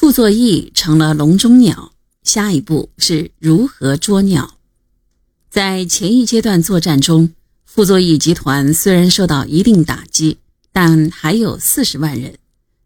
[0.00, 4.56] 傅作义成了笼中鸟，下一步是如何捉鸟？
[5.50, 7.34] 在前一阶段作战中，
[7.66, 10.38] 傅作义集团虽然受到一定打击，
[10.72, 12.38] 但还有四十万人，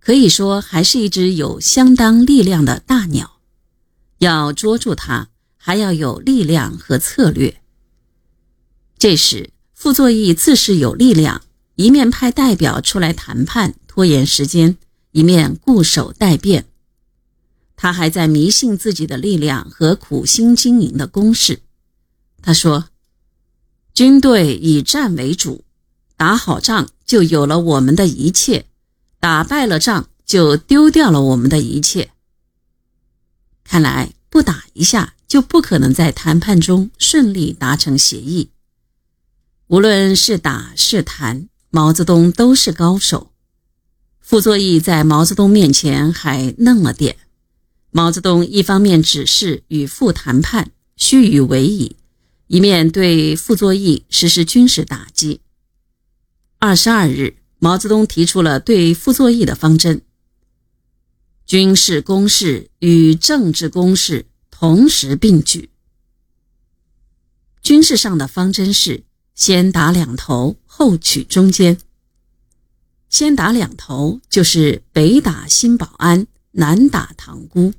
[0.00, 3.38] 可以说还是一只有相当力量的大鸟。
[4.18, 7.60] 要捉住它，还要有力量和策略。
[8.98, 11.42] 这时，傅作义自恃有力量，
[11.76, 14.76] 一面派代表出来谈判，拖延时间，
[15.12, 16.66] 一面固守待变。
[17.76, 21.60] 他还在迷信自己的力量和苦心经营的攻势。
[22.42, 22.88] 他说
[23.92, 25.64] ：“军队以战为主，
[26.16, 28.64] 打好仗就有了我们的一切；
[29.20, 32.10] 打败了仗，就丢掉了我们的一切。”
[33.62, 38.50] 看来，不打一下就不可能在谈判中顺利达成协议。
[39.66, 43.32] 无论是打是谈，毛泽东都是高手。
[44.20, 47.16] 傅作义在毛泽东面前还嫩了点。
[47.96, 51.96] 毛泽东一方面指示与傅谈判，须臾为矣，
[52.46, 55.40] 一面对傅作义实施军事打击。
[56.58, 60.02] 二十二日，毛泽东提出了对傅作义的方针：
[61.46, 65.70] 军事攻势与政治攻势同时并举。
[67.62, 69.04] 军事上的方针是。
[69.34, 71.78] 先打两头，后取中间。
[73.08, 77.72] 先打两头，就是北打新保安，南打塘沽。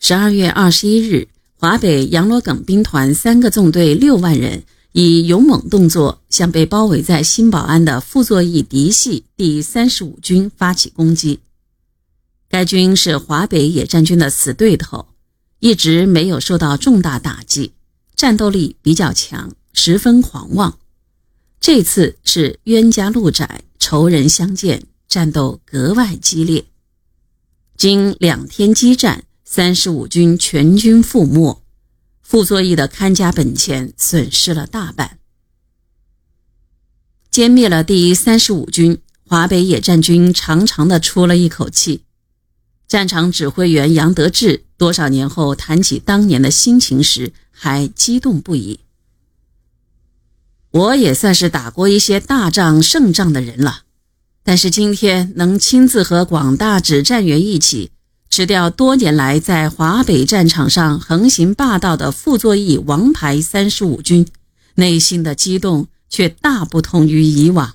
[0.00, 11.40] 十二月二十一日，华北杨罗耿兵团三个纵队六万人，以勇猛动作向被包围在新保安的傅作义嫡系第三十五军发起攻击。
[12.48, 15.08] 该军是华北野战军的死对头，
[15.58, 17.72] 一直没有受到重大打击，
[18.14, 19.52] 战斗力比较强。
[19.74, 20.78] 十分狂妄，
[21.60, 26.64] 这次是冤家路窄，仇人相见，战斗格外激烈。
[27.76, 31.62] 经两天激战，三十五军全军覆没，
[32.20, 35.18] 傅作义的看家本钱损失了大半。
[37.32, 42.02] 歼灭了第三十五军，华北野战军长长的出了一口气。
[42.86, 48.80] 战场指挥员杨得志多少年后谈起当年的心情时，还激动不已。
[50.72, 53.84] 我也算是打过一些大仗胜仗的人了，
[54.42, 57.92] 但是今天能亲自和广大指战员一起
[58.38, 64.28] 吃掉多年来在华北战场上横行霸道的傅作义王牌三十五军，
[64.76, 67.74] 内心的激动却大不同于以往。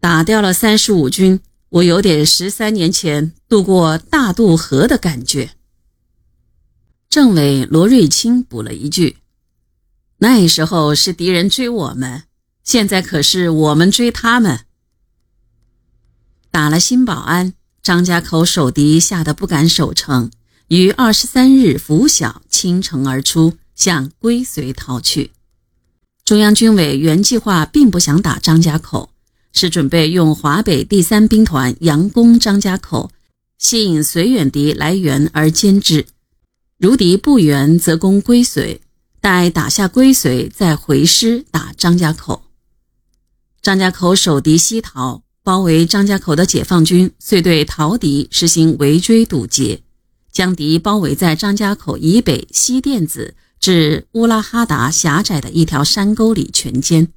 [0.00, 1.38] 打掉了三十五军，
[1.68, 5.52] 我有点十三年前渡过大渡河的感觉。
[7.08, 9.18] 政委罗瑞卿补了一句。
[10.18, 12.24] 那时候是敌人追我们，
[12.64, 14.64] 现在可是我们追他们。
[16.50, 20.30] 打了新保安，张家口守敌吓得不敢守城，
[20.68, 25.32] 于二十三日拂晓倾城而出，向归绥逃去。
[26.24, 29.10] 中央军委原计划并不想打张家口，
[29.52, 33.10] 是准备用华北第三兵团佯攻张家口，
[33.58, 36.06] 吸引绥远敌来援而歼之。
[36.78, 38.78] 如敌不援，则攻归绥。
[39.20, 42.44] 待打下归绥，再回师打张家口。
[43.60, 49.82] 张家口守敌西逃，包围张家口的解放军遂对逃敌实行围追堵截，
[50.30, 57.08] 将敌包围在张家口以北西甸子至乌拉哈达狭窄的一条山沟里全歼。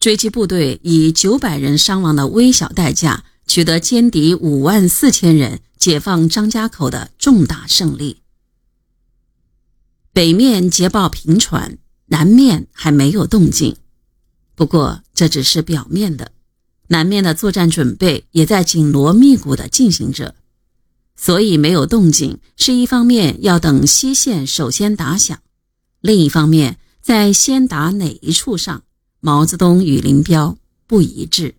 [0.00, 8.22] 追击部队以九百人伤亡的微小代价，取得歼敌五万四千人，解放张家口的重大胜利。
[10.12, 13.76] 北面捷报频传，南面还没有动静。
[14.56, 16.32] 不过这只是表面的，
[16.88, 20.34] 南面的作战准备也在紧锣密鼓地进行着。
[21.16, 25.38] 所以没有动静，是一方面要等西线首先打响，
[26.00, 28.82] 另一方面在先打哪一处上，
[29.20, 30.56] 毛泽东与林彪
[30.86, 31.56] 不一致。